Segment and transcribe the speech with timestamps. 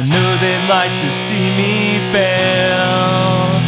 [0.00, 3.60] I know they'd like to see me fail.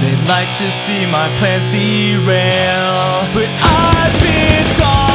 [0.00, 3.26] They'd like to see my plans derail.
[3.34, 5.05] But I've been told.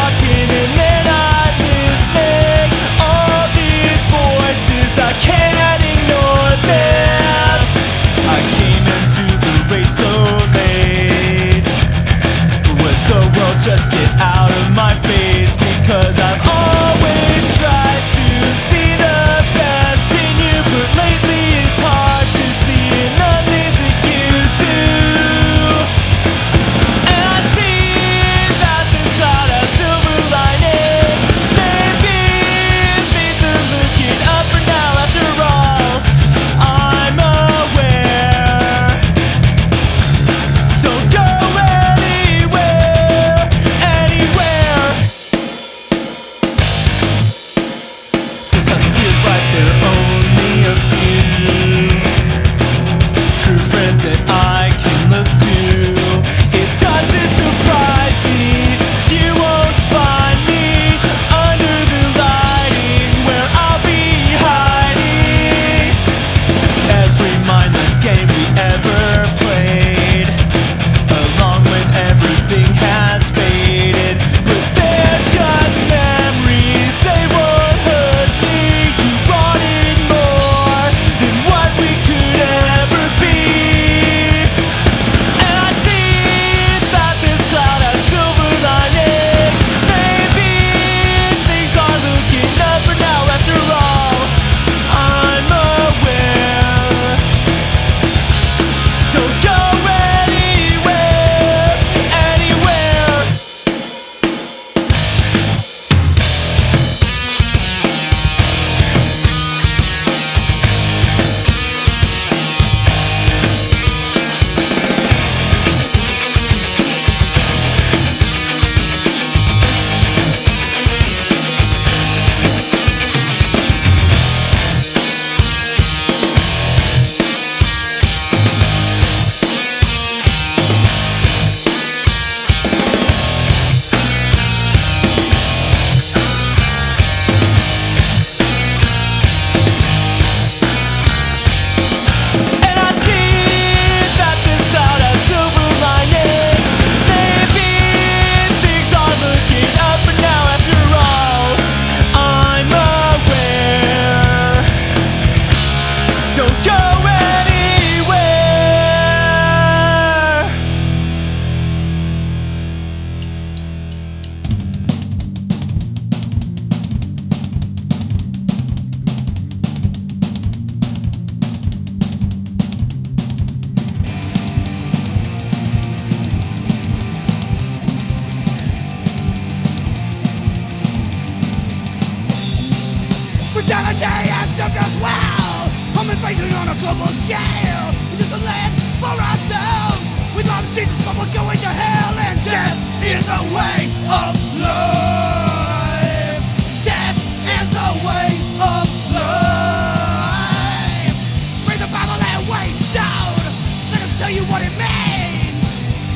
[204.52, 205.68] what it means.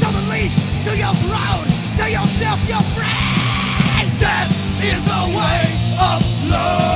[0.03, 1.67] So the leash to your throne,
[1.99, 4.19] to yourself, your friend.
[4.19, 4.51] Death
[4.83, 5.63] is the way
[6.11, 6.94] of love.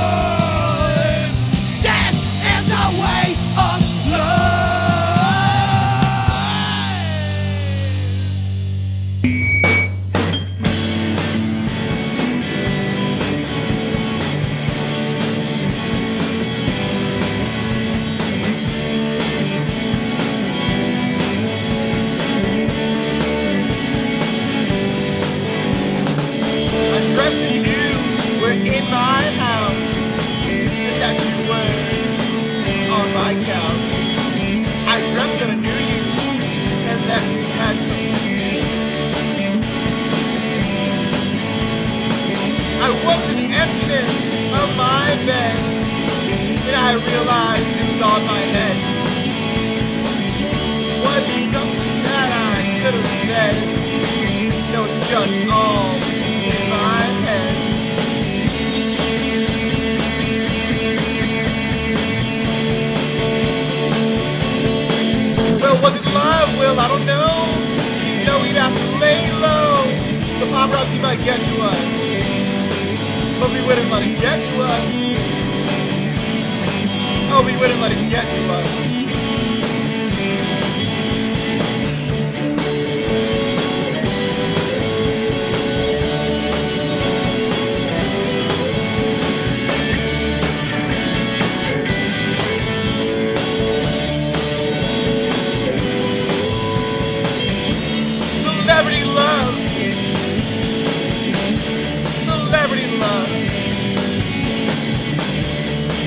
[103.00, 103.28] Love.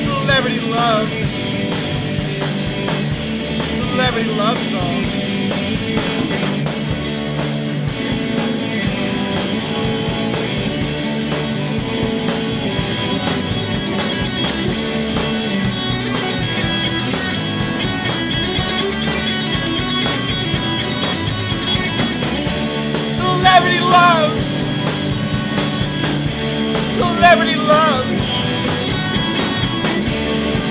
[0.03, 1.09] Celebrity love.
[3.89, 5.03] Celebrity love song.
[23.17, 24.42] Celebrity love.
[27.33, 28.05] Celebrity love.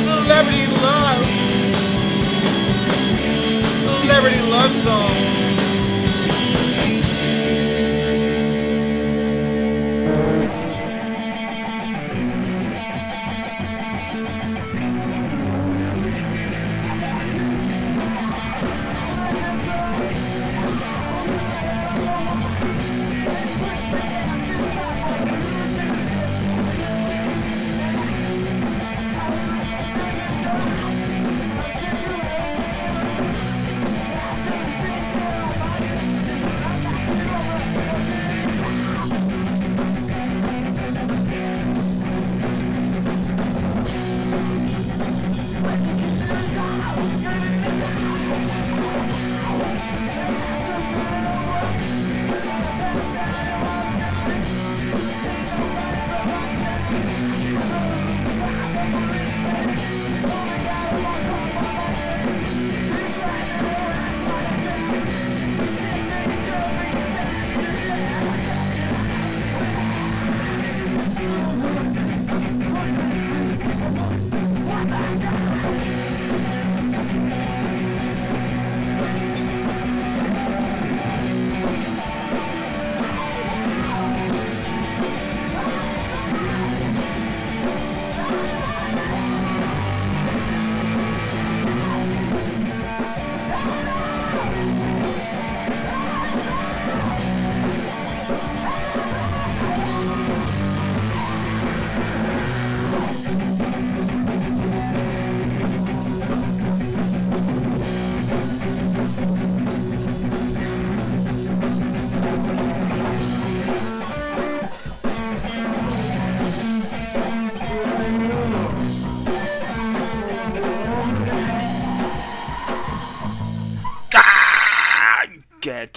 [0.05, 1.27] Celebrity love.
[4.01, 5.52] Celebrity love song.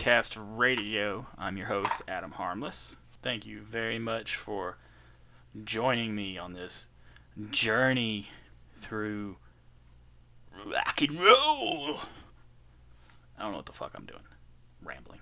[0.05, 1.25] Gadcast Radio.
[1.35, 2.95] I'm your host, Adam Harmless.
[3.23, 4.77] Thank you very much for
[5.63, 6.89] joining me on this
[7.49, 8.29] journey
[8.75, 9.37] through
[10.63, 12.01] rock and roll.
[13.35, 14.21] I don't know what the fuck I'm doing.
[14.83, 15.21] Rambling.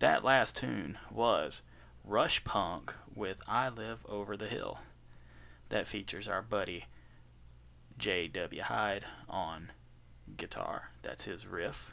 [0.00, 1.62] That last tune was
[2.04, 4.80] Rush Punk with I Live Over the Hill.
[5.68, 6.86] That features our buddy
[7.96, 8.62] J.W.
[8.62, 9.70] Hyde on
[10.36, 10.90] guitar.
[11.02, 11.92] That's his riff.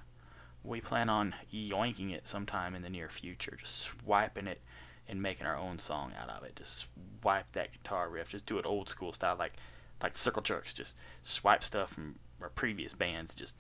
[0.67, 4.62] We plan on yoinking it sometime in the near future, just swiping it
[5.07, 6.57] and making our own song out of it.
[6.57, 6.88] Just
[7.21, 9.53] swipe that guitar riff, just do it old school style, like
[10.03, 10.74] like Circle Jerks.
[10.74, 13.55] Just swipe stuff from our previous bands, just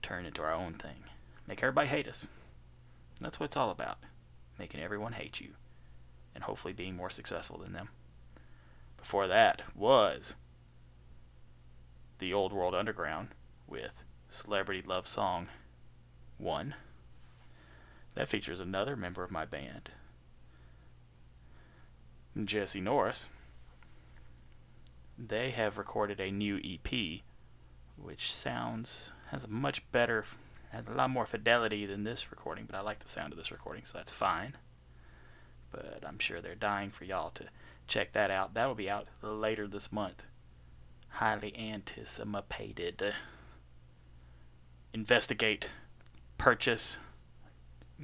[0.00, 1.04] turn it into our own thing.
[1.46, 2.26] Make everybody hate us.
[3.20, 3.98] That's what it's all about.
[4.58, 5.50] Making everyone hate you.
[6.34, 7.90] And hopefully being more successful than them.
[8.96, 10.34] Before that was
[12.18, 13.28] the Old World Underground
[13.66, 15.48] with Celebrity Love Song
[16.38, 16.74] 1.
[18.14, 19.90] That features another member of my band,
[22.44, 23.28] Jesse Norris.
[25.18, 27.20] They have recorded a new EP,
[27.96, 30.24] which sounds, has a much better,
[30.70, 33.50] has a lot more fidelity than this recording, but I like the sound of this
[33.52, 34.56] recording, so that's fine.
[35.70, 37.44] But I'm sure they're dying for y'all to
[37.86, 38.54] check that out.
[38.54, 40.24] That'll be out later this month.
[41.08, 43.14] Highly anticipated.
[44.92, 45.70] Investigate,
[46.38, 46.98] purchase,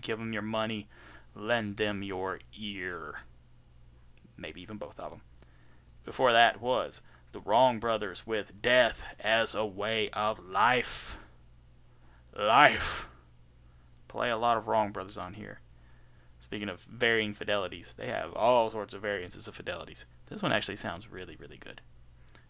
[0.00, 0.88] give them your money,
[1.34, 3.20] lend them your ear.
[4.36, 5.22] Maybe even both of them.
[6.04, 11.18] Before that was the Wrong Brothers with Death as a Way of Life.
[12.36, 13.08] Life.
[14.08, 15.60] Play a lot of Wrong Brothers on here.
[16.40, 20.04] Speaking of varying fidelities, they have all sorts of variances of fidelities.
[20.26, 21.80] This one actually sounds really, really good.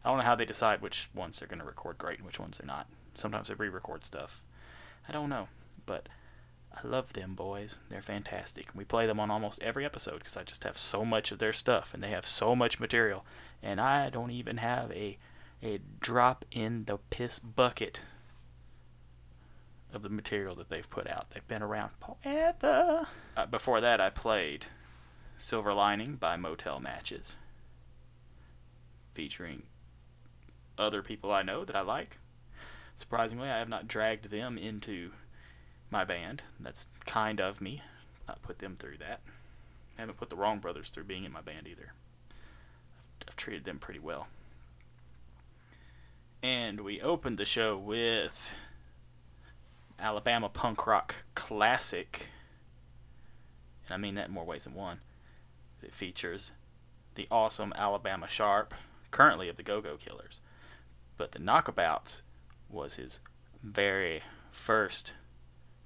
[0.04, 2.40] I don't know how they decide which ones they're going to record great and which
[2.40, 2.88] ones they're not.
[3.14, 4.42] Sometimes they re-record stuff.
[5.08, 5.48] I don't know,
[5.86, 6.08] but
[6.72, 7.78] I love them boys.
[7.90, 8.68] They're fantastic.
[8.74, 11.52] We play them on almost every episode because I just have so much of their
[11.52, 13.24] stuff and they have so much material,
[13.62, 15.18] and I don't even have a
[15.62, 18.00] a drop in the piss bucket
[19.92, 21.30] of the material that they've put out.
[21.30, 23.06] They've been around forever.
[23.36, 24.66] Uh, before that, I played
[25.36, 27.36] Silver Lining by Motel Matches,
[29.14, 29.64] featuring
[30.78, 32.18] other people I know that I like.
[32.96, 35.12] Surprisingly, I have not dragged them into
[35.92, 36.42] my band.
[36.58, 37.82] That's kind of me.
[38.26, 39.20] Not put them through that.
[39.96, 41.92] I haven't put the Wrong Brothers through being in my band either.
[42.98, 44.26] I've, I've treated them pretty well.
[46.42, 48.52] And we opened the show with
[50.00, 52.28] Alabama punk rock classic.
[53.86, 55.00] And I mean that in more ways than one.
[55.82, 56.52] It features
[57.14, 58.74] the awesome Alabama Sharp,
[59.10, 60.40] currently of the Go Go Killers.
[61.18, 62.22] But the Knockabouts
[62.70, 63.20] was his
[63.62, 65.12] very first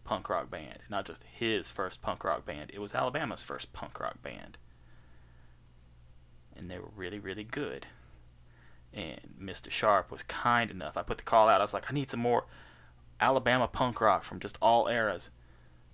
[0.06, 0.78] punk rock band.
[0.88, 4.56] Not just his first punk rock band, it was Alabama's first punk rock band.
[6.56, 7.86] And they were really, really good.
[8.94, 9.70] And Mr.
[9.70, 10.96] Sharp was kind enough.
[10.96, 11.60] I put the call out.
[11.60, 12.46] I was like, I need some more
[13.20, 15.30] Alabama punk rock from just all eras.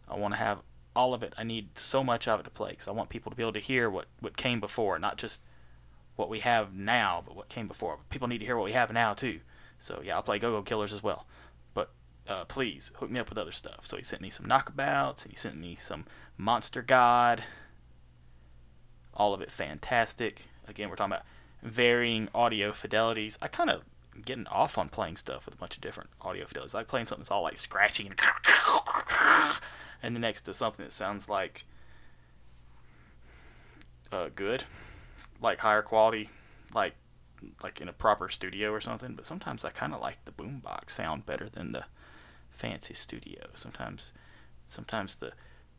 [0.07, 0.61] I want to have
[0.95, 1.33] all of it.
[1.37, 3.55] I need so much of it to play because I want people to be able
[3.55, 5.41] to hear what, what came before, not just
[6.17, 7.99] what we have now, but what came before.
[8.11, 9.41] People need to hear what we have now too.
[9.81, 11.27] So yeah, I'll play Go Go Killers as well.
[12.29, 13.85] Uh, please hook me up with other stuff.
[13.85, 17.45] So he sent me some knockabouts, and he sent me some Monster God.
[19.15, 20.47] All of it fantastic.
[20.67, 21.27] Again, we're talking about
[21.63, 23.39] varying audio fidelities.
[23.43, 23.83] I kind of
[24.25, 26.75] getting off on playing stuff with a bunch of different audio fidelities.
[26.75, 28.19] I like playing something that's all like scratchy and
[30.03, 31.65] and the next to something that sounds like
[34.11, 34.65] uh, good,
[35.41, 36.29] like higher quality,
[36.75, 36.95] like
[37.63, 39.15] like in a proper studio or something.
[39.15, 41.85] But sometimes I kind of like the boombox sound better than the
[42.53, 43.49] fancy studio.
[43.55, 44.13] Sometimes,
[44.67, 45.33] sometimes the,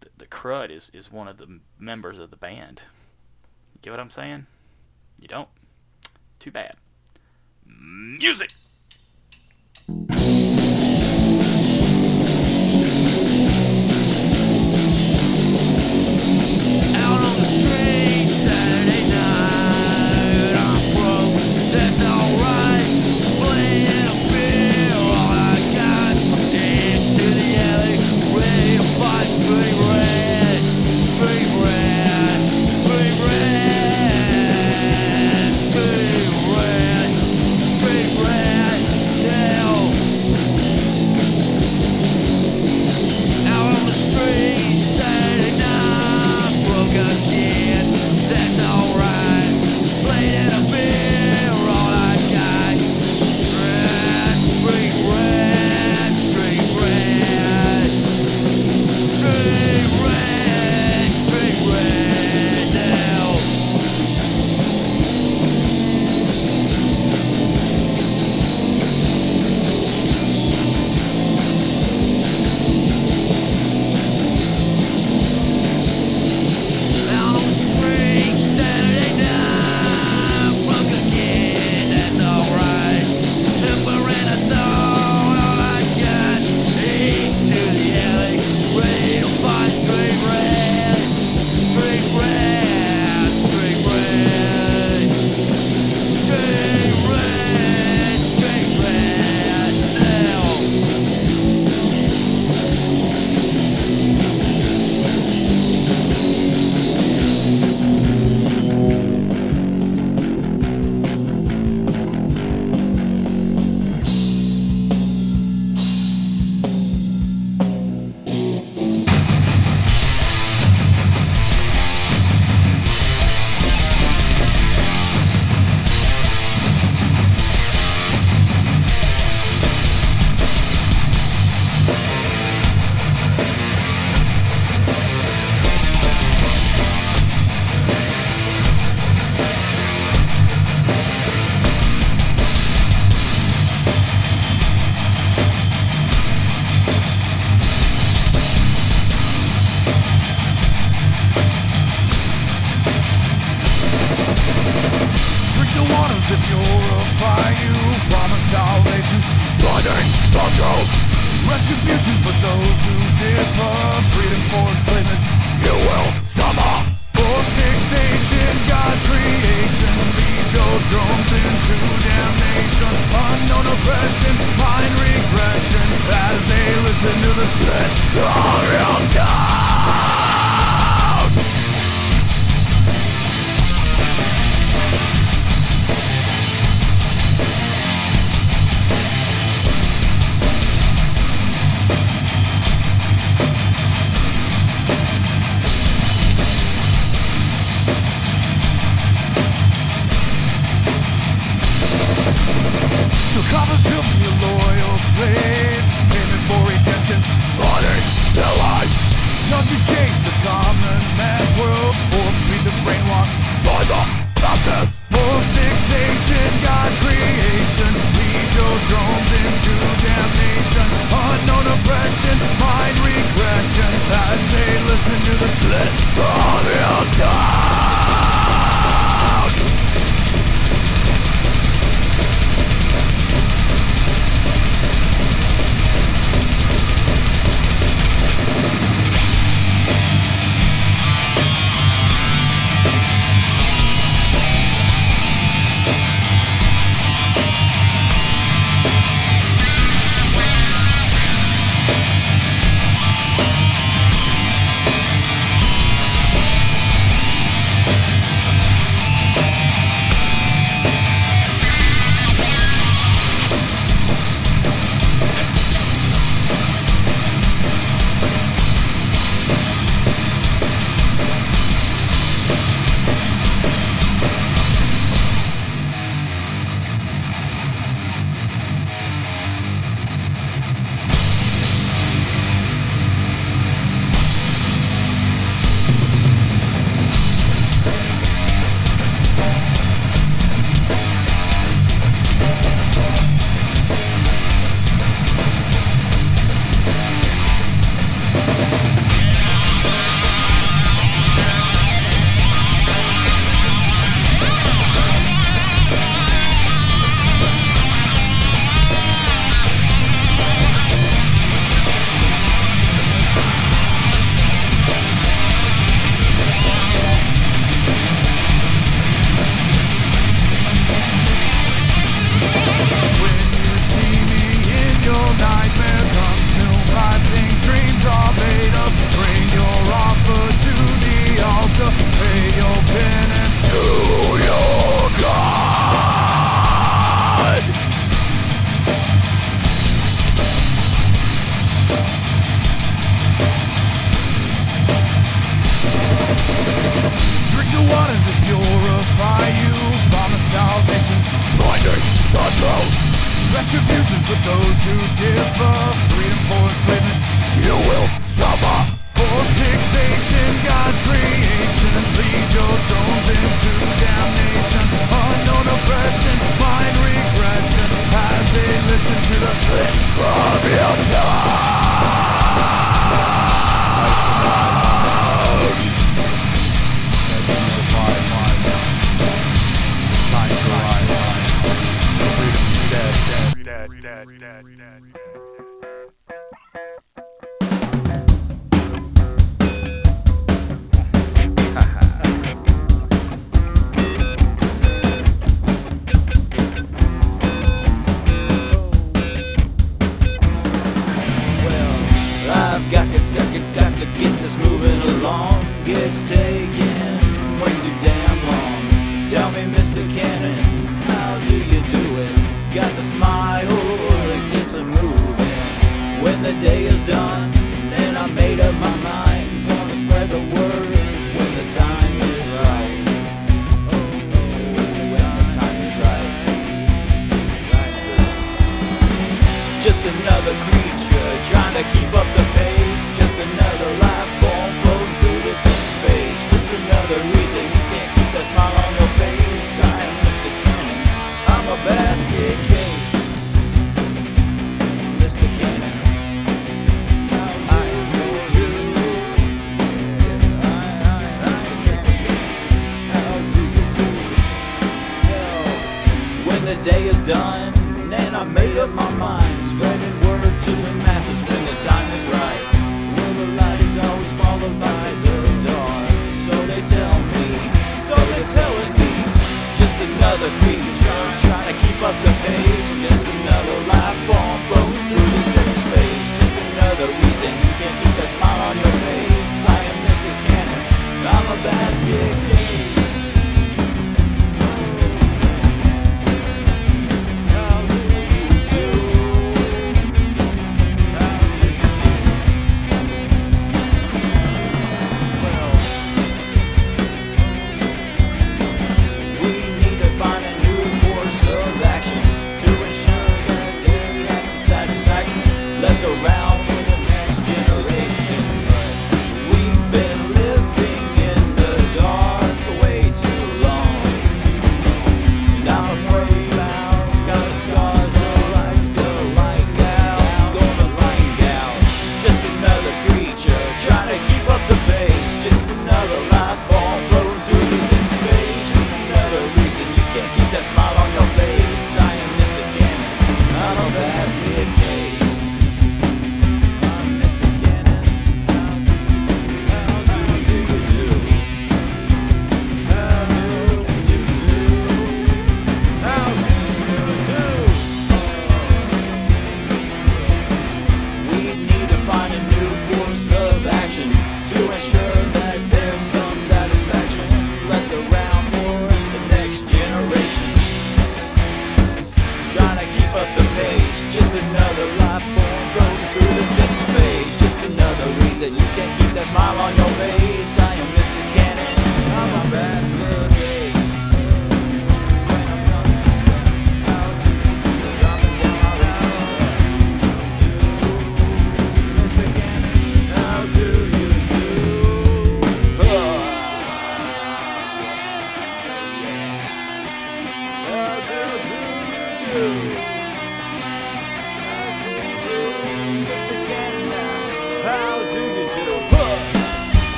[0.00, 2.82] the the crud is is one of the members of the band.
[3.82, 4.46] Get what I'm saying?
[5.20, 5.48] You don't?
[6.38, 6.76] Too bad.
[7.66, 8.50] Music.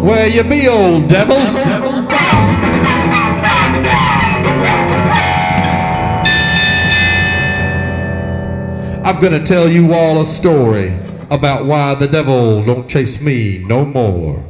[0.00, 1.54] Where you be, old devils?
[1.54, 1.99] devils.
[9.20, 13.58] I'm going to tell you all a story about why the devil don't chase me
[13.58, 14.49] no more.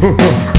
[0.00, 0.49] Ha ha ha!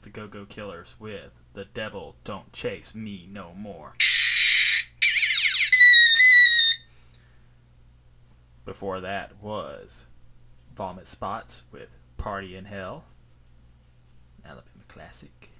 [0.00, 3.94] The Go Go Killers with The Devil Don't Chase Me No More.
[8.64, 10.06] Before that was
[10.74, 13.04] Vomit Spots with Party in Hell.
[14.44, 15.50] Alabama Classic.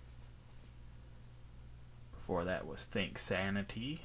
[2.13, 4.03] Before that was Think Sanity.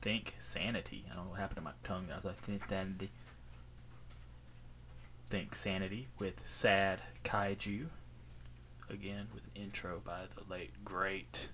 [0.00, 1.04] Think Sanity.
[1.10, 2.06] I don't know what happened to my tongue.
[2.10, 3.10] I was like, Think Sanity.
[5.28, 7.86] Think Sanity with Sad Kaiju.
[8.88, 11.48] Again, with an intro by the late, great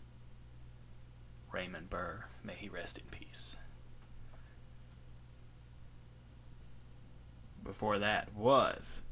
[1.51, 2.25] Raymond Burr.
[2.45, 3.57] May he rest in peace.
[7.65, 9.03] Before that was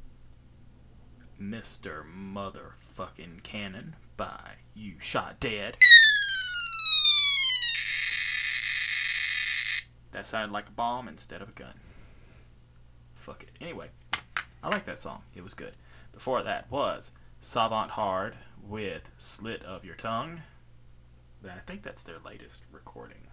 [1.40, 2.02] Mr.
[2.04, 5.76] Motherfucking Cannon by You Shot Dead.
[10.12, 11.74] That sounded like a bomb instead of a gun.
[13.14, 13.50] Fuck it.
[13.60, 13.88] Anyway,
[14.62, 15.22] I like that song.
[15.34, 15.74] It was good.
[16.12, 20.42] Before that was Savant Hard with Slit of Your Tongue.
[21.44, 23.28] I think that's their latest recording.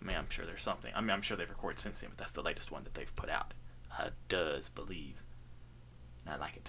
[0.00, 0.92] I mean, I'm sure there's something.
[0.94, 3.14] I mean, I'm sure they've recorded since then, but that's the latest one that they've
[3.14, 3.54] put out.
[3.92, 5.22] I does believe.
[6.24, 6.68] And I like it.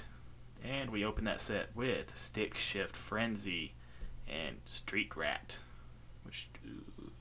[0.64, 3.74] And we open that set with Stick Shift Frenzy
[4.28, 5.58] and Street Rat,
[6.24, 7.12] which ooh,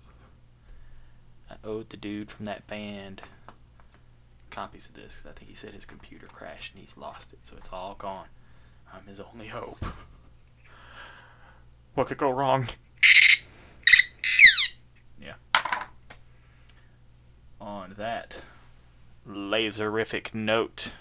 [1.51, 3.23] I owed the dude from that band
[4.57, 7.41] copies of this because I think he said his computer crashed and he's lost it,
[7.43, 8.29] so it's all gone.
[8.91, 9.85] I'm his only hope.
[11.95, 12.69] What could go wrong?
[15.19, 15.37] Yeah.
[17.59, 18.43] On that
[19.27, 20.93] laserific note,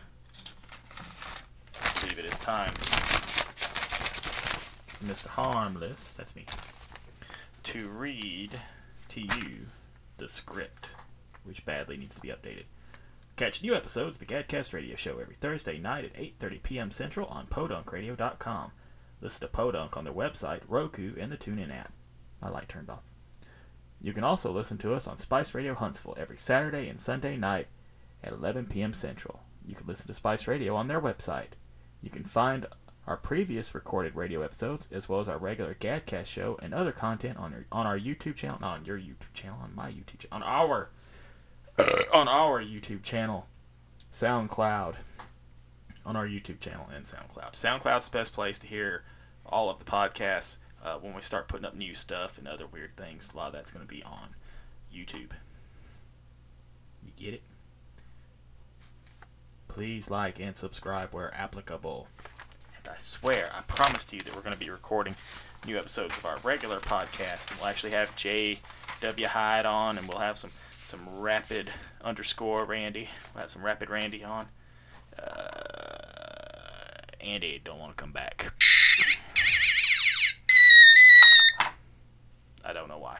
[1.83, 2.71] I believe it is time,
[5.03, 5.27] Mr.
[5.27, 6.45] Harmless, that's me,
[7.63, 8.51] to read
[9.09, 9.65] to you
[10.15, 10.91] the script,
[11.43, 12.63] which badly needs to be updated.
[13.35, 16.89] Catch new episodes of the Gadcast Radio Show every Thursday night at 8:30 p.m.
[16.89, 18.71] Central on PodUnkRadio.com.
[19.19, 21.91] Listen to Podunk on their website, Roku, and the TuneIn app.
[22.41, 23.03] My light turned off.
[24.01, 27.67] You can also listen to us on Spice Radio Huntsville every Saturday and Sunday night
[28.23, 28.93] at 11 p.m.
[28.93, 29.41] Central.
[29.65, 31.55] You can listen to Spice Radio on their website.
[32.01, 32.67] You can find
[33.05, 37.35] our previous recorded radio episodes as well as our regular Gadcast show and other content
[37.35, 40.37] on our, on our YouTube channel, not on your YouTube channel, on my YouTube channel,
[40.37, 40.89] on our
[42.13, 43.47] on our YouTube channel,
[44.11, 44.95] SoundCloud,
[46.05, 47.53] on our YouTube channel and SoundCloud.
[47.53, 49.03] SoundCloud's the best place to hear
[49.45, 52.95] all of the podcasts uh, when we start putting up new stuff and other weird
[52.95, 53.31] things.
[53.33, 54.35] A lot of that's going to be on
[54.93, 55.31] YouTube.
[57.03, 57.41] You get it?
[59.67, 62.07] Please like and subscribe where applicable.
[62.77, 65.15] And I swear, I promised you that we're going to be recording
[65.67, 67.51] new episodes of our regular podcast.
[67.51, 69.27] And we'll actually have J.W.
[69.27, 70.51] Hyde on, and we'll have some
[70.85, 71.69] some rapid
[72.03, 73.09] underscore Randy.
[73.33, 74.47] We'll have some rapid Randy on.
[75.17, 75.25] Uh,
[77.19, 78.53] Andy don't want to come back.
[82.63, 83.17] I don't know why.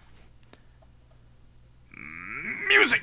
[2.67, 3.01] Music.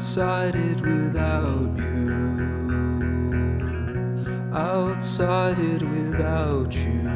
[0.00, 2.08] Outside it, without you.
[4.50, 7.06] Outside it, without you.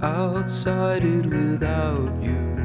[0.00, 2.56] Outside it, without you.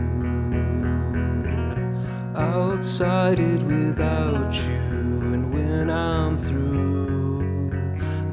[2.37, 5.33] Outside it, without you.
[5.33, 7.69] And when I'm through,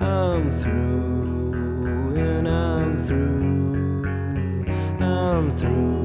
[0.00, 2.12] I'm through.
[2.14, 4.04] When I'm through,
[5.00, 5.99] I'm through.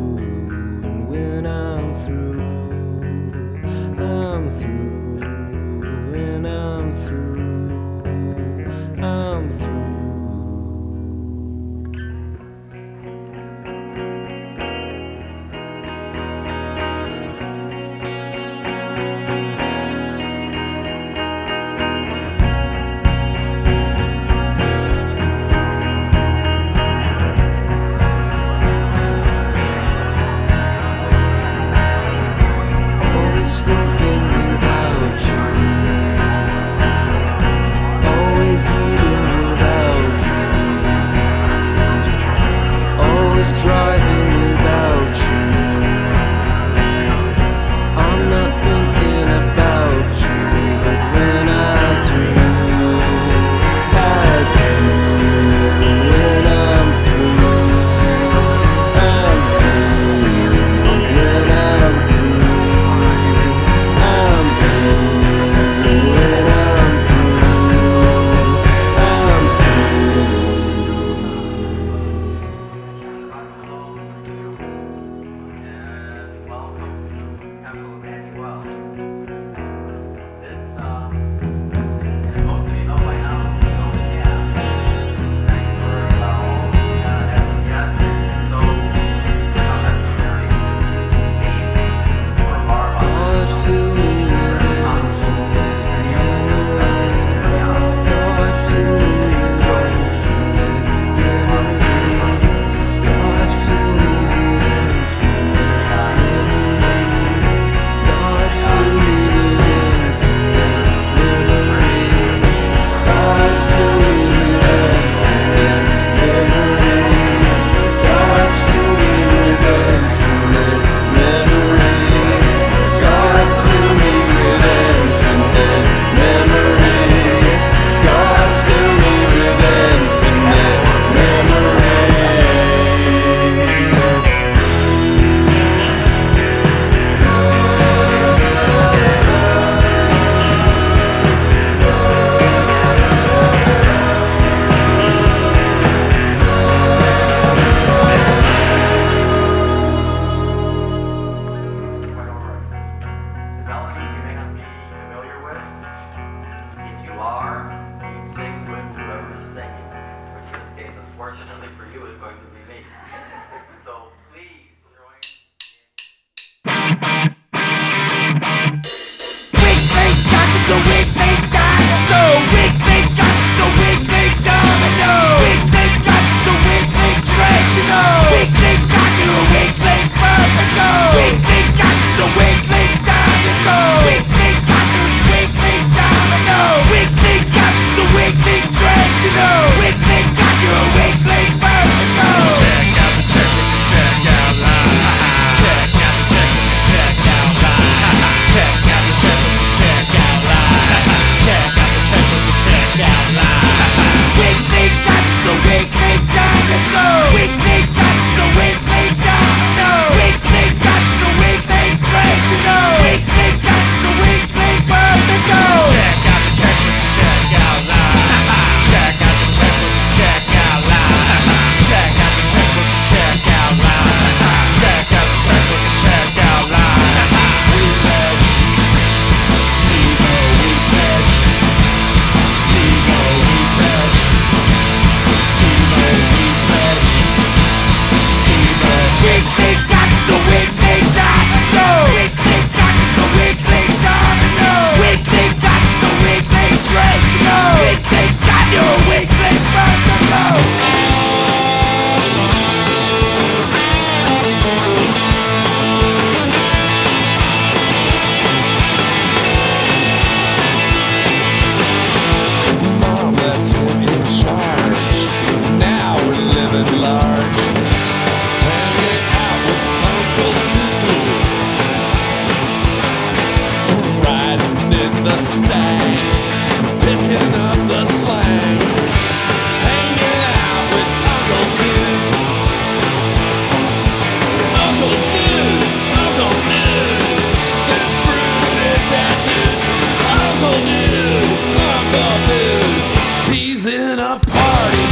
[294.39, 295.03] Party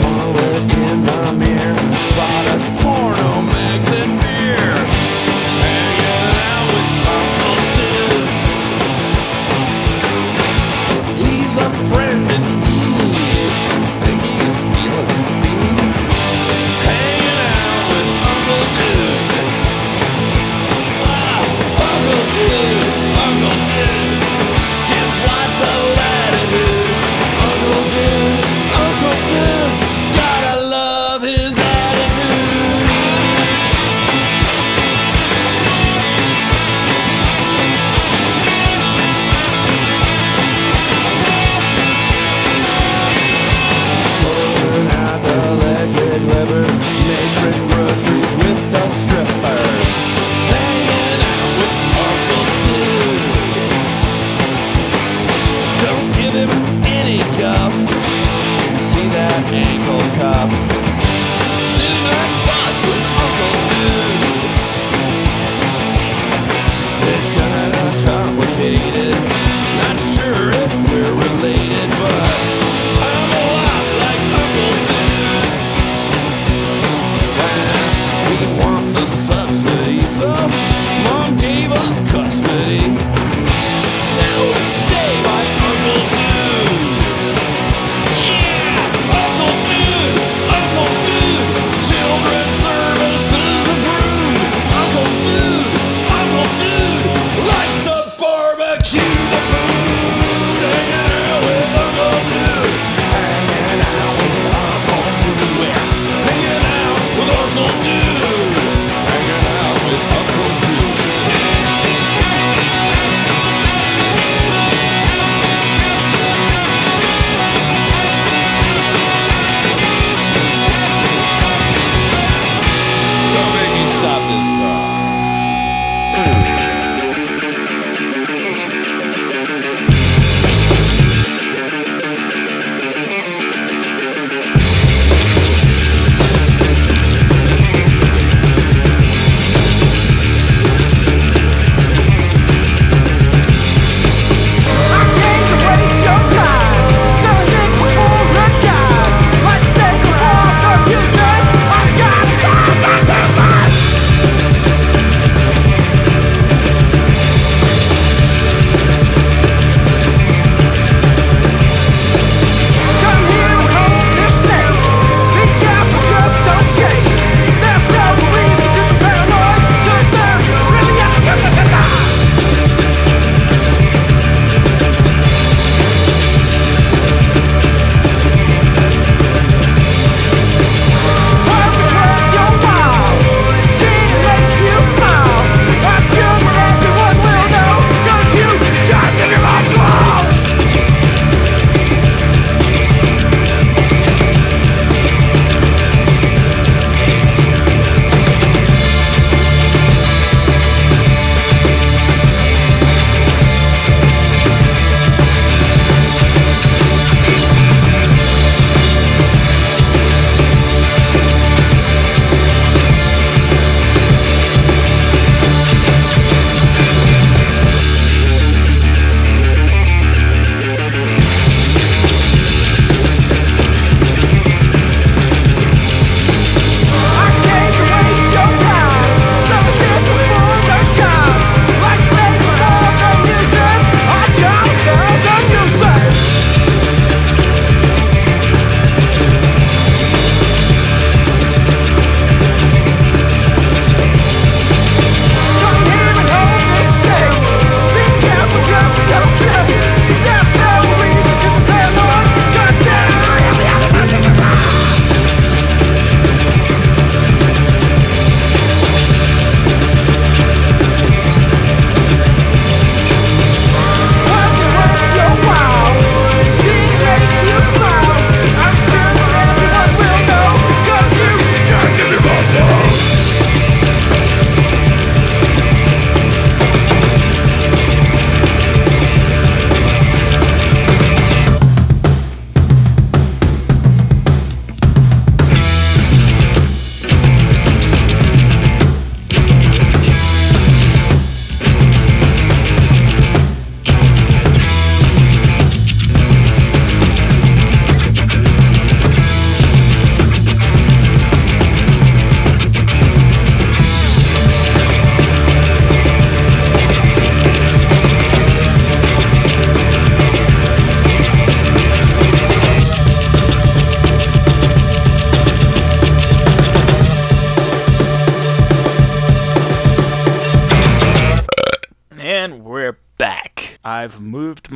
[0.00, 0.47] mood.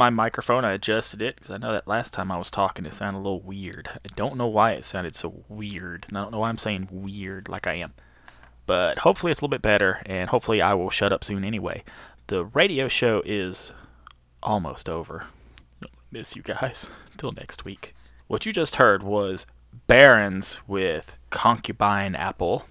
[0.02, 0.64] My microphone.
[0.64, 3.22] I adjusted it because I know that last time I was talking, it sounded a
[3.22, 3.88] little weird.
[4.04, 6.06] I don't know why it sounded so weird.
[6.08, 7.94] And I don't know why I'm saying weird like I am.
[8.66, 11.84] But hopefully it's a little bit better, and hopefully I will shut up soon anyway.
[12.26, 13.72] The radio show is
[14.42, 15.26] almost over.
[16.10, 16.88] Miss you guys.
[17.16, 17.94] Till next week.
[18.26, 19.46] What you just heard was
[19.86, 22.66] Barons with Concubine Apple.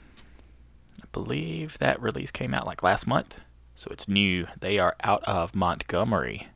[1.02, 3.40] I believe that release came out like last month,
[3.74, 4.48] so it's new.
[4.60, 6.50] They are out of Montgomery.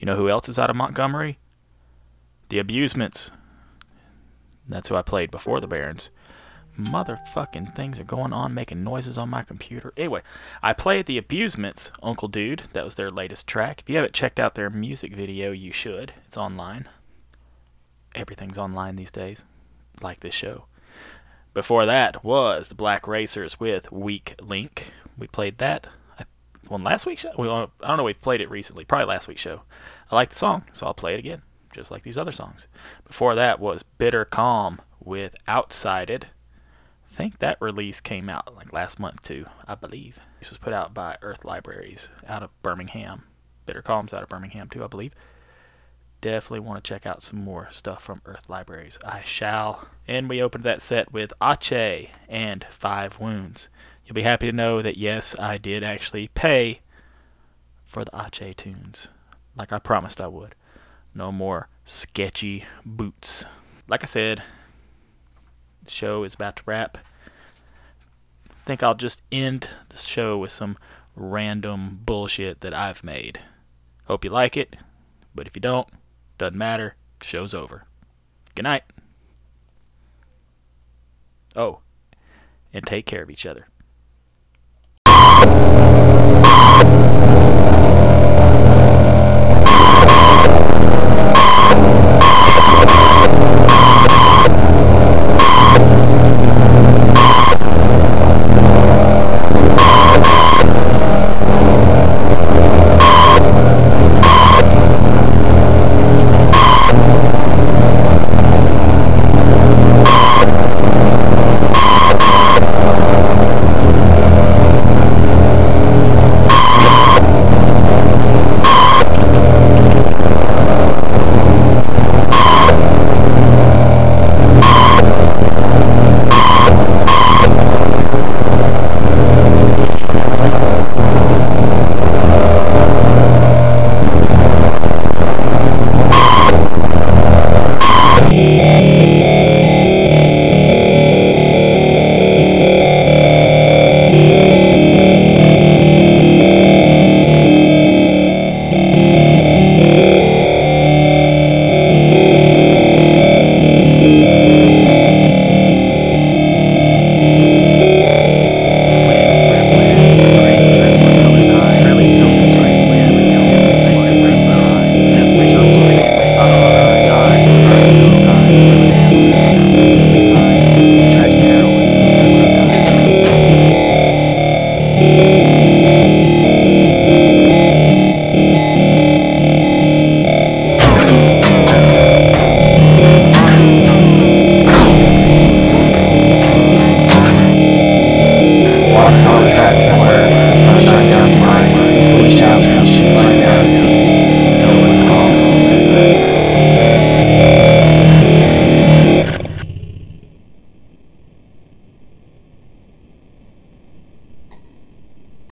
[0.00, 1.38] You know who else is out of Montgomery?
[2.48, 3.30] The Abusements.
[4.66, 6.08] That's who I played before the Barons.
[6.78, 9.92] Motherfucking things are going on making noises on my computer.
[9.98, 10.22] Anyway,
[10.62, 12.62] I played The Abusements, Uncle Dude.
[12.72, 13.82] That was their latest track.
[13.82, 16.14] If you haven't checked out their music video, you should.
[16.26, 16.88] It's online.
[18.14, 19.42] Everything's online these days,
[20.00, 20.64] like this show.
[21.52, 24.92] Before that was the Black Racers with Weak Link.
[25.18, 25.88] We played that
[26.74, 27.32] on last week's show.
[27.36, 28.04] Well, I don't know.
[28.04, 29.62] We've played it recently, probably last week's show.
[30.10, 31.42] I like the song, so I'll play it again,
[31.72, 32.68] just like these other songs.
[33.06, 36.28] Before that was Bitter Calm with Outsided.
[37.10, 40.18] I think that release came out like last month too, I believe.
[40.38, 43.24] This was put out by Earth Libraries out of Birmingham.
[43.66, 45.14] Bitter Calm's out of Birmingham too, I believe.
[46.20, 48.98] Definitely want to check out some more stuff from Earth Libraries.
[49.04, 49.88] I shall.
[50.06, 53.68] And we opened that set with Ache and Five Wounds.
[54.10, 56.80] You'll be happy to know that yes, I did actually pay
[57.86, 59.06] for the Ache tunes,
[59.54, 60.56] like I promised I would.
[61.14, 63.44] No more sketchy boots.
[63.86, 64.42] Like I said,
[65.84, 66.98] the show is about to wrap.
[68.48, 70.76] I think I'll just end the show with some
[71.14, 73.38] random bullshit that I've made.
[74.06, 74.74] Hope you like it,
[75.36, 75.86] but if you don't,
[76.36, 76.96] doesn't matter.
[77.22, 77.84] Show's over.
[78.56, 78.82] Good night.
[81.54, 81.78] Oh,
[82.72, 83.68] and take care of each other.